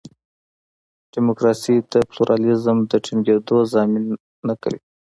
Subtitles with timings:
[1.13, 4.03] ډیموکراسي د پلورالېزم د ټینګېدو ضامن
[4.47, 4.79] نه کوي.